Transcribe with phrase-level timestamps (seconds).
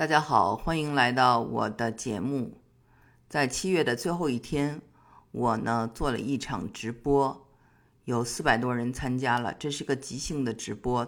[0.00, 2.58] 大家好，欢迎来到我的节目。
[3.28, 4.80] 在七月的最后一天，
[5.30, 7.46] 我呢做了一场直播，
[8.06, 9.52] 有四百多人参加了。
[9.52, 11.06] 这是个即兴的直播，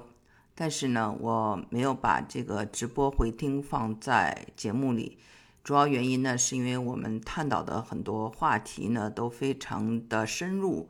[0.55, 5.17] 但是呢，我没有把这个直播回听放在节目里。
[5.65, 10.87] 主要原因呢，是因为我们探讨的很多话题呢都非常的深入，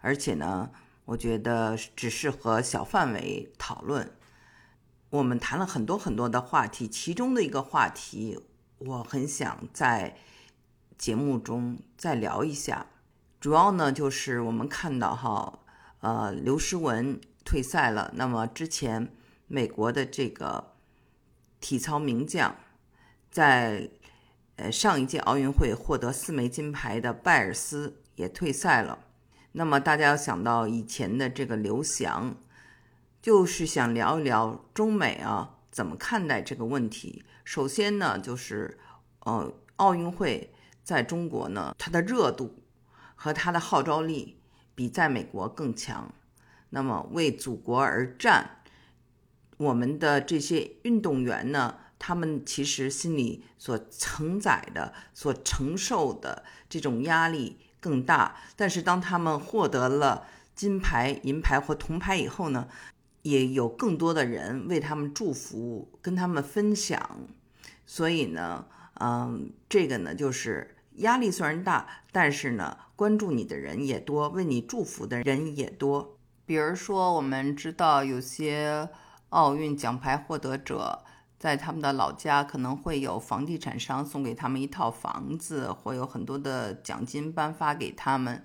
[0.00, 0.70] 而且呢，
[1.04, 4.10] 我觉得只适合小范围讨论。
[5.10, 8.38] 我们谈了很多很多的话题，其中的一个话题，
[8.76, 10.18] 我很想在
[10.98, 12.86] 节目中再聊一下。
[13.40, 15.60] 主要呢，就是我们看到哈，
[16.00, 18.12] 呃，刘诗雯退赛了。
[18.16, 19.10] 那么之前
[19.46, 20.72] 美国的这个
[21.58, 22.54] 体操名将，
[23.30, 23.88] 在
[24.56, 28.98] 呃上一届奥运会获得四枚金牌的拜尔斯也退赛了。
[29.52, 32.36] 那么大家要想到以前的这个刘翔。
[33.20, 37.24] 就是想聊一聊中美啊怎么看待这个问题。
[37.44, 38.78] 首先呢，就是
[39.20, 40.52] 呃，奥运会
[40.84, 42.62] 在中国呢，它的热度
[43.14, 44.40] 和它的号召力
[44.74, 46.12] 比在美国更强。
[46.70, 48.62] 那么为祖国而战，
[49.56, 58.36] 我们的这些运动员呢，他们其实心里所承载的、所承受的这种压力更大。
[58.54, 62.68] 但是当他们获得了金牌、银牌或铜牌以后呢？
[63.22, 67.20] 也有更多的人为他们祝福，跟他们分享，
[67.84, 68.66] 所以呢，
[69.00, 76.16] 嗯，这个呢就是压力虽然大，但是呢，关注你的人也多，为你祝福的人也多。
[76.46, 78.88] 比如说，我们知道有些
[79.28, 81.04] 奥运奖牌获得者
[81.38, 88.42] 在他们的老家，可能会有房地产商送给他们一套房子，会有很多的奖金颁发给他们。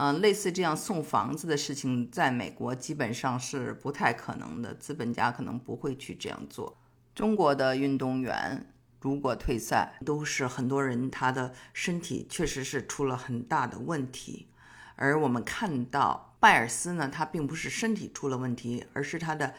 [0.00, 6.76] 嗯，类似这样送房子的事情，在美国基本上是不太可能的，资本家可能不会去这样做。
[7.16, 14.46] 中国的运动员如果退赛，都是很多人他的身体确实是出了很大的问题。
[14.94, 19.54] 而我们看到拜尔斯呢，他并不是身体出了问题，而是他的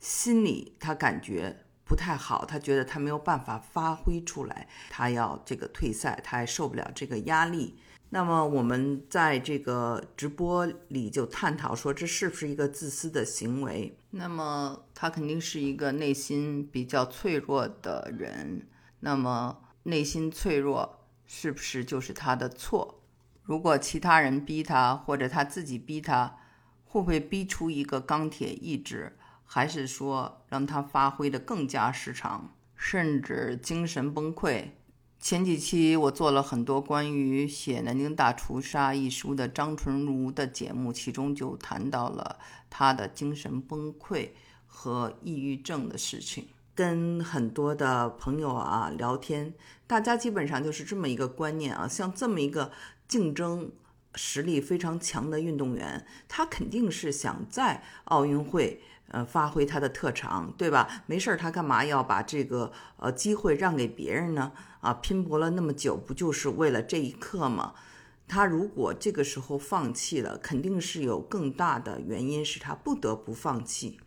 [0.00, 7.76] 心理他感觉不太好，他觉得他没有办法发挥出来，他要这个退赛，他还受不了这个压力。
[8.14, 13.98] 那么我们在这个直播里就探讨说，这是不是一个自私的行为？
[14.10, 18.68] 那么他肯定是一个内心比较脆弱的人。
[19.00, 23.02] 那么内心脆弱是不是就是他的错？
[23.42, 26.36] 如果其他人逼他，或者他自己逼他，
[26.84, 29.18] 会不会逼出一个钢铁意志？
[29.44, 34.68] 还是说让他发挥的更加失常，甚至精神崩溃？
[35.24, 44.32] 前几期我做了很多关于写《南京大屠杀》一书的张纯如的节目，其中就谈到了他的精神崩溃
[44.66, 46.48] 和抑郁症的事情。
[46.74, 49.54] 跟很多的朋友啊聊天，
[49.86, 52.70] 大家基本上就是这么一个观念啊，像这么一个
[53.08, 53.72] 竞争
[54.14, 58.80] 实力非常强的运动员，他肯定是想在奥运会。
[59.08, 61.04] 呃，发挥他的特长，对吧？
[61.06, 64.50] 没事儿，他干嘛要把这个呃机会让给别人呢？
[64.80, 67.74] 啊，拼搏了那么久，不就是为了这一刻吗？
[68.26, 74.00] 他如果这个时候放弃了，肯定是有更大的原因，使他不得不放弃。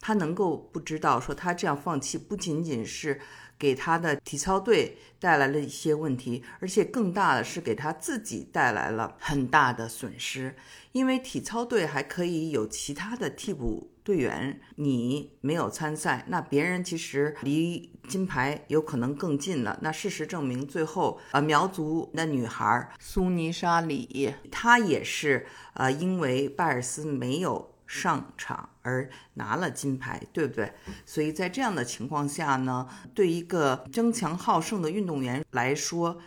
[0.00, 3.20] 他能够不知道说他这样放弃，不仅仅是
[3.58, 10.54] 给他的体操队带来了一些问题，而且更大的是给他自己带来了很大的损失，
[10.92, 13.90] 因为体操队还可以有其他的替补。
[14.08, 19.78] 队员，你没有参赛，那别人其实离金牌有可能更近了。
[19.82, 30.72] 那事实证明，最后呃，苗族的女孩苏妮莎里，她也是呃，因为拜尔斯没有上场而拿了金牌，对不对？
[31.04, 36.20] 所以在这样的情况下呢，对一个争强好胜的运动员来说，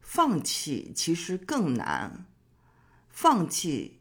[0.00, 2.26] 放弃其实更难，
[3.08, 4.00] 放弃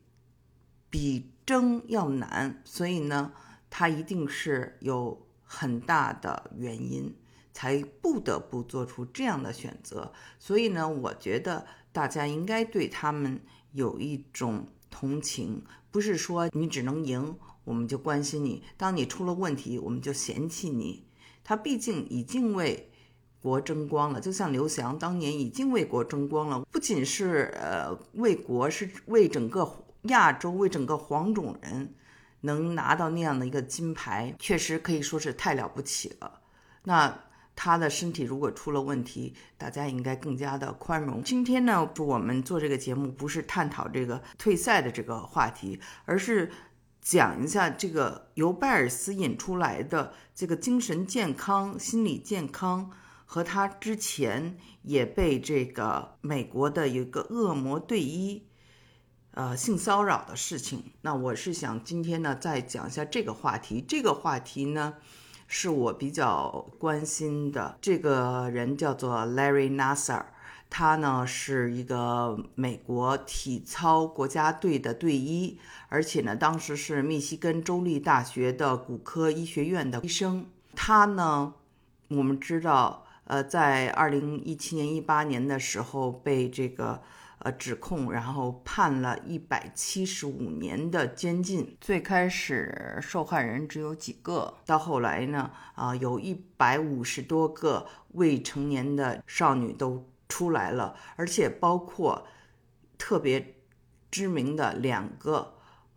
[0.90, 1.32] 比。
[1.46, 3.32] 争要难，所以呢，
[3.70, 7.16] 他一定是有很大的原因，
[7.54, 10.12] 才不得不做出这样的选择。
[10.40, 13.40] 所以呢，我觉得大家应该对他们
[13.74, 15.62] 有一种同情，
[15.92, 21.06] 不是说你只能赢，我们就关心你；当你出了问题，我们就嫌弃你。
[21.44, 22.90] 他毕竟已经为
[23.42, 29.82] 国争光了，就像刘翔当年已经为国争光了，不仅是呃为国，是为整个。
[30.06, 31.96] 亚洲为整个黄种人
[32.42, 36.42] 能拿到那样的一个金牌，确实可以说是太了不起了。
[36.84, 37.24] 那
[37.56, 41.24] 他的身体如果出了问题，大家应该更加的宽容。
[41.24, 46.52] 今天呢，我们做这个节目不是探讨这个退赛的这个话题，而是
[47.02, 52.92] 讲一下这个由拜尔斯引出来的这个精神健康、心理健康，
[53.26, 58.48] 和他之前也被这个美国的一个恶魔队医，
[59.32, 60.92] 呃，性骚扰的事情。
[61.02, 63.84] 那我是想今天呢再讲一下这个话题。
[63.88, 64.96] 这个话题呢
[65.48, 67.78] 是我比较关心的。
[67.82, 70.26] 这个人叫做 Larry Nassar。
[70.68, 75.58] 他呢是一个美国体操国家队的队医，
[75.88, 80.48] 而且呢，当时是密西根州立大学的骨科医学院的医生。
[80.76, 81.54] 他呢，
[82.10, 87.02] 我们知道，呃，在二零一七年、一八年的时候被这个
[87.46, 91.78] 呃指控，然后判了一百七十五年的监禁。
[91.80, 100.06] 最开始受害人只有几个，到后来呢，啊，有一百五十多个未成年的少女都。
[100.28, 102.26] 出来了，而且包括
[102.98, 103.56] 特别
[104.10, 105.54] 知名的两个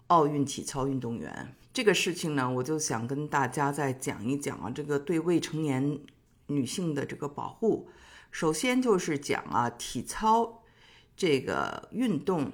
[0.08, 1.56] 奥运体操运动员。
[1.72, 5.98] 这个事情呢，我就想跟大家再讲一讲啊，这个对未成年
[6.48, 7.88] 女性的这个保护。
[8.30, 10.57] 首先就是讲啊，体操
[11.18, 12.52] 这个运动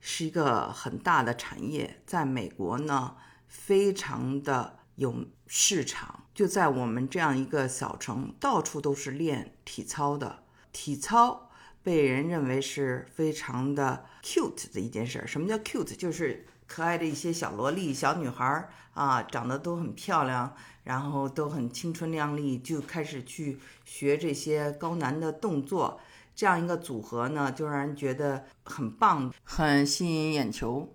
[0.00, 6.24] 是一个很大的产业，在美国呢非常的有市场。
[6.32, 10.44] 就在我们这样一个小城，到处都是练体操的。
[10.72, 11.50] 体操
[11.82, 15.22] 被人认为是非常的 cute 的一件事。
[15.26, 15.94] 什么叫 cute？
[15.96, 26.00] 就是可爱的一些小萝莉、小女孩啊，长得都很漂亮，然后都很青春靓丽，就开始去学这些高难的动作。
[26.36, 30.94] 这样一个组合呢，就让人觉得很棒，很吸引眼球。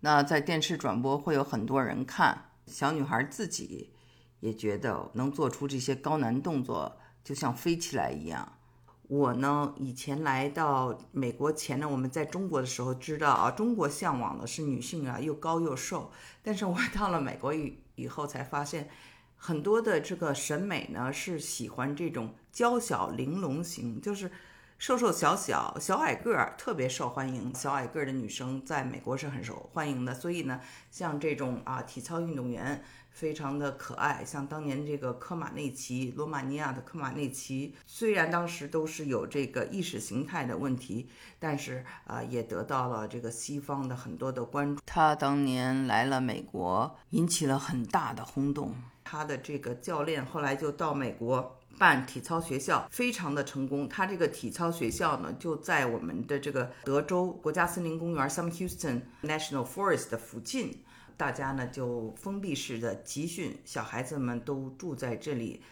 [0.00, 3.92] 那在电视转播会有很多人看，小女孩自己
[4.40, 8.56] 也觉得能做出这些高难动作，就像飞起来一样。
[9.06, 16.10] 我呢，以前来到美国前呢，我们在中国的时候知道啊，中国向往的是女性啊又高又瘦。
[16.42, 18.88] 但是我到了美国以以后才发现，
[19.36, 24.30] 很多的这个审美呢是喜欢这种娇小玲珑型，就是
[24.80, 27.54] 瘦瘦小小小矮个儿特别受欢迎。
[27.54, 30.58] 小矮个儿的女生在美国是很受欢迎的，所以呢，
[30.90, 32.82] 像这种啊体操运动员。
[33.10, 41.10] 非常的可爱，像当年这个科马内奇，罗马尼亚的科马内奇，虽然当时都是有这个意识形态的问题，
[41.40, 44.80] 但是啊，也得到了这个西方的很多的关注。
[44.86, 48.74] 他当年来了美国，引起了很大的轰动。
[49.02, 53.88] 他的这个教练后来就到美国办体操学校，非常的成功。
[53.88, 60.84] 他这个体操学校呢，就在我们的这个德州国家森林公园 （Sam Houston National Forest） 的附近。
[61.16, 65.62] 大家呢就封闭式的集训，小孩子们都住在这里。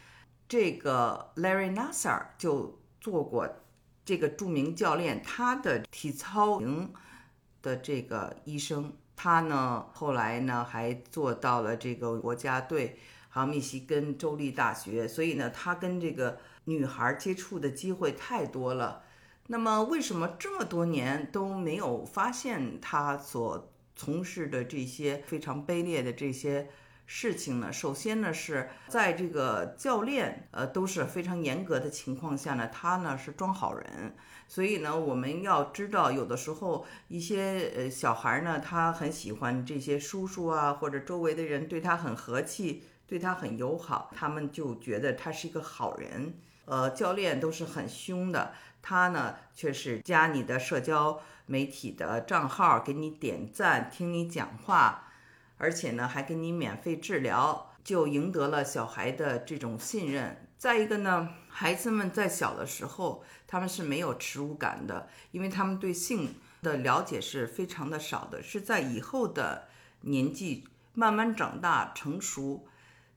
[0.46, 3.48] 这个 Larry Nassar 就做过
[4.04, 6.92] 这个著名教练，他的体操营
[7.62, 8.92] 的这个医生。
[9.16, 12.98] 他呢后来呢还做到了这个国家队，
[13.28, 15.06] 还有密西根州立大学。
[15.08, 19.02] 所以呢，他跟这个女孩接触的机会太多了。
[19.48, 23.72] 那么为什么这么多年都没有发现他所？
[24.00, 26.68] 从事的这些非常卑劣的这些
[27.10, 34.14] 事情呢，首先呢是在这个教练呃都是非常严格的情况下呢，他呢是装好人，
[34.46, 46.34] 所以呢我们要知道，有的时候一些呃小孩呢，他很喜欢这些叔叔啊，或者周围的人对他很和气，对他很友好，他们就觉得他是一个好人。
[46.66, 51.22] 呃，教练都是很凶的，他呢却是加你的社交。
[51.50, 55.07] 媒体的账号给你点赞，听你讲话，
[55.58, 60.48] 而且呢还给你免费治疗，就赢得了小孩的这种信任。
[60.56, 69.68] 再一个呢，孩子们在小的时候他们是没有耻辱感的，因为他们对性的了解是非常的少的，是在以后的
[70.00, 72.66] 年纪慢慢长大成熟，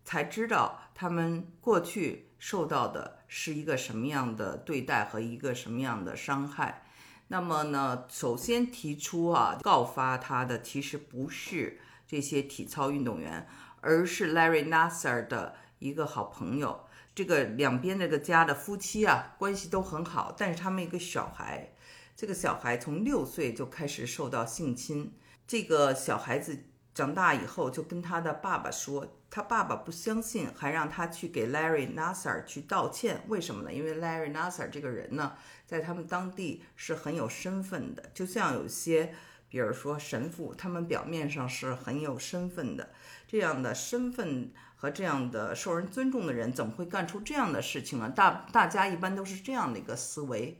[0.05, 6.83] 才知道他们过去受到的是一个什么样的对待和一个什么样的伤害。
[7.29, 11.79] 那么呢，首先提出啊，告发他的其实不是
[12.11, 13.47] 这些体操运动员，
[13.79, 16.81] 而是 Larry Nassar 的一个好朋友。
[17.15, 21.71] 这个两边这个家的夫妻啊，关系都很好，但是他们一个小孩，
[22.13, 25.13] 这个小孩从六岁就开始受到性侵。
[25.47, 29.15] 这个小孩子长大以后就跟他的爸爸说。
[29.33, 33.23] 他爸爸不相信，还让他去给 Larry Nassar 去道歉。
[33.29, 33.71] 为什么呢？
[33.71, 39.15] 因为 Larry Nassar 这个人呢，在他们当地是很有身份的，就像有些，
[39.51, 42.89] 比如说神父，他们表面上是很有身份的。
[43.27, 48.09] 这样的身份和这样的受人尊重的人，怎么会干出这样的事情呢？
[48.09, 50.57] 大大家一般都是这样的一个思维。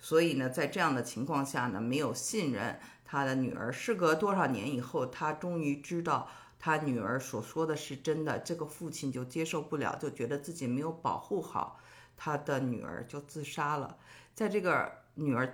[0.00, 3.72] 所以呢，在这样的情况下呢，没有信任他的女儿。
[3.72, 6.28] 事隔多少年以后，他终于知道
[6.60, 11.80] 他女儿所说的是真的，这个父亲就接受不了，就觉得自己没有保护好
[12.16, 13.96] 他的女儿，就自杀了。
[14.34, 15.52] 在这个女儿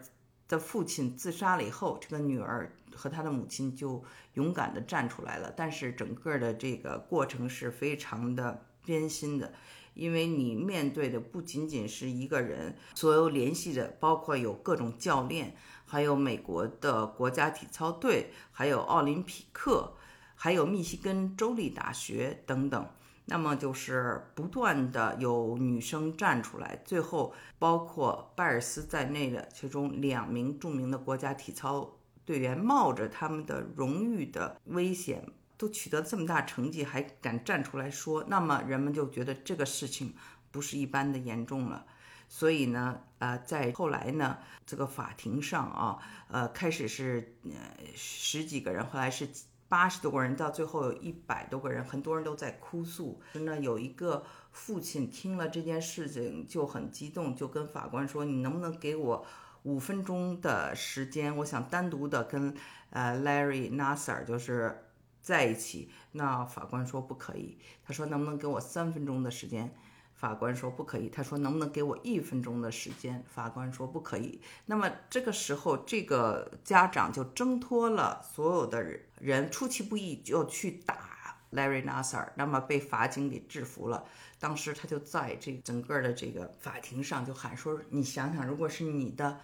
[0.49, 5.53] 的父亲自杀了以后，这个女儿和他的母亲就勇敢地站出来了。
[5.57, 9.53] 但是整个的这个过程是非常的艰辛的。
[9.95, 15.55] 因为你面对的不仅仅是一个人，所有联系的包括有各种教练，
[15.87, 19.95] 还有美国的国家体操队，还有奥林匹克，
[20.35, 22.91] 还有密西根州立大学等等。
[23.27, 35.27] 那么就是不断的有女生站出来，最后包括拜尔斯在内的其中两名著名的国家体操队员，冒着他们的荣誉的危险。
[35.57, 40.13] 都取得这么大成绩，还敢站出来说，那么人们就觉得这个事情
[40.51, 41.87] 不是一般的严重了。
[42.29, 47.53] 所以呢，呃，在后来呢，这个法庭上啊，呃，开始是呃
[47.95, 49.29] 十几个人，后来是
[49.75, 53.21] 八十多个人，到最后有一百多个人，很多人都在哭诉。
[53.33, 59.27] 那有一个父亲听了这件事情就很激动，就跟法官说：“你能不能给我
[59.65, 61.37] 五分钟的时间？
[61.39, 62.55] 我想单独的跟
[62.91, 64.81] 呃 Larry Nasser 就是。”
[65.25, 67.57] 在一起，那法官说不可以。
[67.83, 69.75] 他说能不能给我三分钟的时间？
[70.15, 71.09] 法官说不可以。
[71.09, 73.23] 他说能不能给我一分钟的时间？
[73.29, 74.41] 法官说不可以。
[74.67, 78.83] 那么这个时候，这个家长就挣脱了所有的
[79.19, 84.05] 人，出其不意就去打 Larry Nasser，那么被法警给制服了。
[84.41, 89.41] 当时他就在这整个的这个法庭上就喊说：“你想想，如果是你的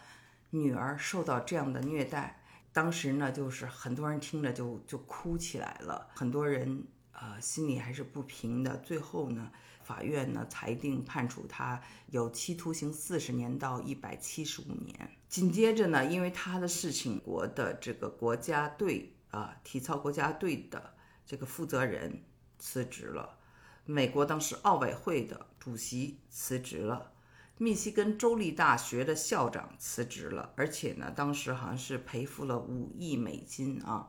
[0.50, 2.36] 女儿受到这样的虐待。”
[2.72, 8.76] 当时呢，就是很多人听着就就哭起来了，很多人呃心里还是不平的。
[8.76, 9.50] 最后呢，
[9.90, 15.10] 法院呢裁定判处他有期徒刑四十年到一百七十五年。
[15.28, 20.94] 紧接着呢，因为他的事情，国的这个国家队啊，体操国家队的
[21.26, 22.22] 这个负责人
[22.60, 23.36] 辞职了，
[23.84, 27.10] 美国当时奥委会的主席辞职了。
[27.58, 34.08] 密西根州立大学的校长辞职了，而且呢，当时好像是赔付了五亿美金啊，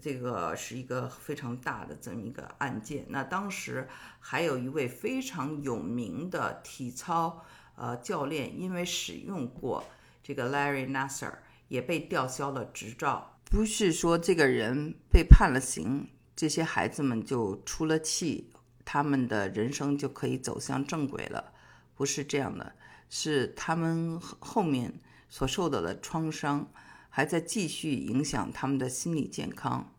[0.00, 3.04] 这个是一个非常大的这么一个案件。
[3.08, 3.86] 那当时
[4.20, 7.44] 还有一位非常有名的体操
[7.76, 9.84] 呃教练，因为使用过
[10.22, 11.32] 这个 Larry Nasser，
[11.68, 13.38] 也被吊销了执照。
[13.44, 18.50] 不是说这个人被判了刑，这些孩子们就出了气，
[18.84, 21.52] 他们的人生就可以走向正轨了，
[21.94, 22.72] 不是这样的。
[23.10, 24.90] 是他们后面
[25.28, 26.66] 所受到的创伤，
[27.14, 29.92] 还在继续影响他们的心理健康。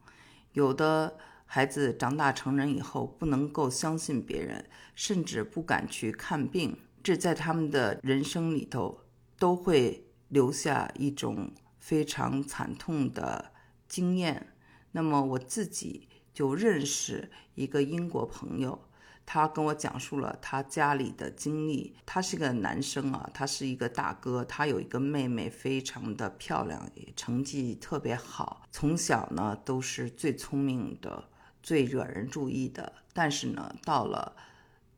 [0.53, 1.15] 有的
[1.45, 9.01] 孩子长大成人以后，不能够相信别人，甚至不敢去看病，这在他们的人生里头
[9.37, 13.51] 都会留下一种非常惨痛的
[13.87, 14.47] 经验。
[14.93, 18.87] 那么我自己就认识一个英国朋友。
[19.25, 21.95] 他跟我讲述了他家里的经历。
[22.05, 31.29] 他是个男生啊，他是一个大哥，他有一个妹妹，非常的漂亮，成绩特别好，从小呢都是最聪明的，
[31.61, 32.93] 最惹人注意的。
[33.13, 34.35] 但是呢，到了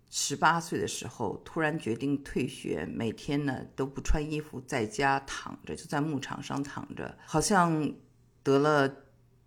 [0.09, 7.93] 十八岁的时候，突然决定退学，每天呢都不穿衣服，在家躺着，就在牧场上躺着，好像
[8.41, 8.91] 得了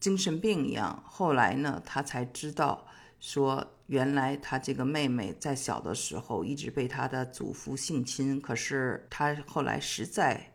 [0.01, 1.03] 精神病一样。
[1.05, 2.87] 后来呢，他才知道
[3.19, 3.75] 说。
[3.89, 10.55] 原来他这个妹妹在小的时候一直被他的祖父性侵，可是他后来实在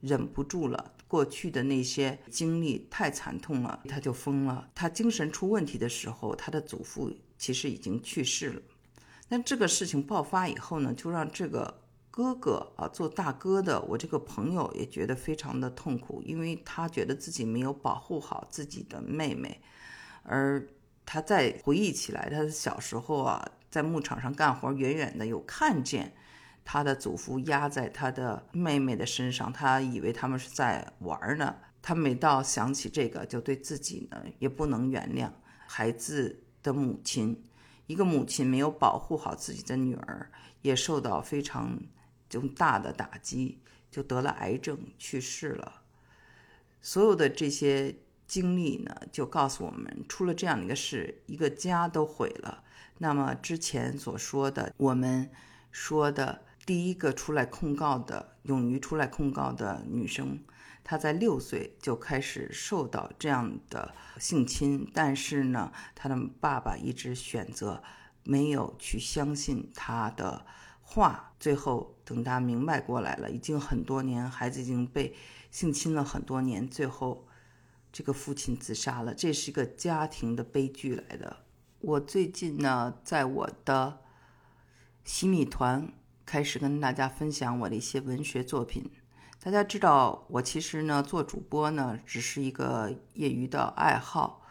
[0.00, 4.70] 忍不住了，过去的那些经历太惨痛了，他就疯了。
[4.74, 8.62] 他精神出问题的时候，他的祖父其实已经去世了。
[9.28, 19.60] 那这个事情爆发以后呢，就让这个哥哥啊，做大哥的我这个朋友也觉得非常的痛苦，因为他觉得自己没有保护好自己的妹妹，
[20.22, 20.66] 而。
[21.12, 26.14] 他再回忆起来，他小时候啊，在牧场上干活，远远的有看见
[26.64, 31.56] 他的祖父压在他的妹妹的身上，他以为他们是在玩呢。
[31.82, 35.28] 他每到想起这个，就对自己呢也不能原谅
[35.66, 37.42] 孩子的母亲，
[37.88, 40.30] 一个母亲没有保护好自己的女儿，
[40.62, 41.76] 也受到非常
[42.28, 43.58] 重大的打击，
[43.90, 45.82] 就得了癌症去世了。
[46.80, 47.96] 所有的这些。
[48.30, 52.62] 经历呢，就告诉我们，出了这样的一个事，一个家都毁了。
[52.98, 55.28] 那么之前所说的，我们
[55.72, 60.38] 说的第一个出来控告的，勇于出来控告的女生，
[60.84, 67.82] 她在六岁就开始受到这样的性侵，但是呢，她的爸爸一直选择
[68.22, 70.46] 没有去相信她的
[70.80, 71.32] 话。
[71.40, 75.16] 最后等她明白过来了，已经很多年，孩子已经被
[75.50, 77.26] 性侵了很多年，最后
[77.92, 81.38] 这个父亲自杀了，这是一个家庭的悲剧来的。
[81.80, 84.00] 我最近呢，在我的
[85.04, 85.92] 洗米团
[86.24, 88.90] 开始跟大家分享我的一些文学作品。
[89.42, 94.42] 大家知道，我其实呢做主播呢只是一个业余的爱好。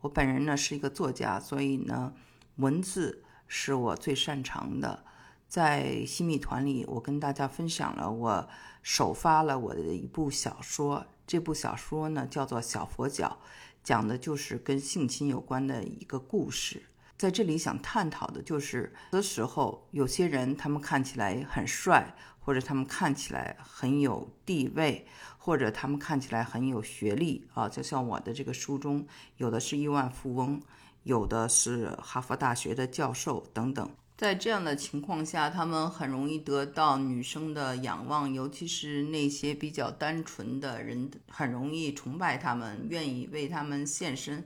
[0.00, 2.14] 我本人呢是一个作家，所以呢
[2.56, 5.04] 文字是我最擅长的。
[5.48, 8.48] 在新米团里，我跟大家分享了我
[8.82, 11.04] 首发了我的一部小说。
[11.26, 13.38] 这部小说呢叫做《小佛脚》，
[13.82, 16.82] 讲的就是跟性侵有关的一个故事。
[17.16, 22.14] 在这里想探讨的就是，有的时候有些人他们看起来很帅。
[22.40, 30.58] 或者他们看起来很有地位，或者他们看起来很有学历啊，就像我的这个书中，有的是亿万富翁，
[31.02, 33.90] 有的是哈佛大学的教授等等。
[34.18, 44.44] 在这样的情况下，他们很容易得到女生的仰望，尤其是那些比较单纯的人，很容易崇拜他们，愿意为他们献身。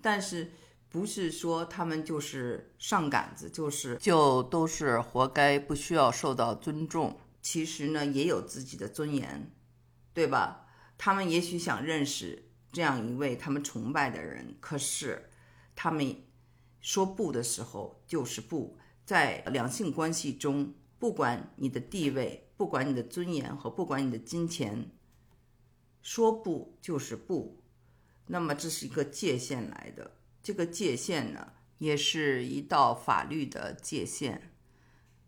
[0.00, 0.52] 但是，
[0.88, 7.18] 不是说他们就是上杆子，就是就都是活该，不需要受到尊重。
[7.42, 9.50] 其实呢，也有自己的尊严，
[10.14, 10.68] 对吧？
[10.96, 15.28] 他们也许想认识这样一位他们崇拜的人，可是
[15.74, 16.22] 他们
[16.80, 18.77] 说不的时候就是不。
[19.08, 24.90] 在两性关系中，不管你的地位，不管你的尊严和不管你的金钱，
[26.02, 27.56] 说不就是不。
[28.26, 30.10] 那么这是一个界限来的，
[30.42, 34.52] 这个界限呢，也是一道法律的界限。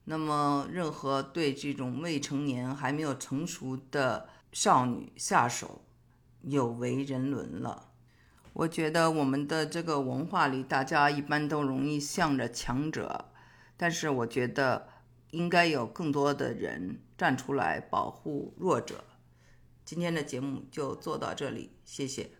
[0.04, 5.86] 那么，任何对这种未成年还没有成熟的少女下手，
[6.42, 7.92] 有违人伦了。
[8.52, 13.29] 我觉得我们的这个文化里，大家一般都容易向着强者，
[13.80, 14.88] 但是我觉得
[15.30, 19.02] 应该有更多的人站出来保护弱者。
[19.86, 22.39] 今天的节目就做到这里，谢谢。